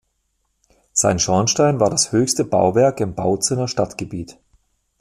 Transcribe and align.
Sein 0.93 1.19
Schornstein 1.19 1.79
war 1.79 1.91
das 1.91 2.11
höchste 2.11 2.43
Bauwerk 2.43 2.99
im 3.01 3.13
Bautzener 3.13 3.67
Stadtgebiet. 3.67 4.39